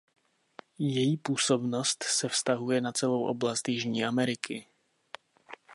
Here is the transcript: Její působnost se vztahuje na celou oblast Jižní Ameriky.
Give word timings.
Její 0.79 1.17
působnost 1.17 2.03
se 2.03 2.29
vztahuje 2.29 2.81
na 2.81 2.91
celou 2.91 3.23
oblast 3.27 3.69
Jižní 3.69 4.05
Ameriky. 4.05 4.67